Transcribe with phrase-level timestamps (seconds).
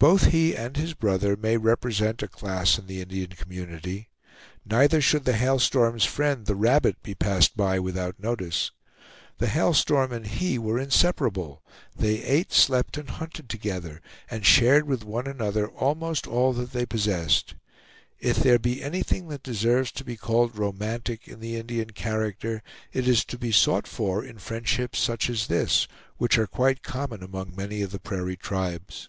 [0.00, 4.08] Both he and his brother may represent a class in the Indian community;
[4.64, 8.70] neither should the Hail Storm's friend, the Rabbit, be passed by without notice.
[9.38, 11.64] The Hail Storm and he were inseparable;
[11.96, 14.00] they ate, slept, and hunted together,
[14.30, 17.56] and shared with one another almost all that they possessed.
[18.20, 22.62] If there be anything that deserves to be called romantic in the Indian character,
[22.92, 25.88] it is to be sought for in friendships such as this,
[26.18, 29.08] which are quite common among many of the prairie tribes.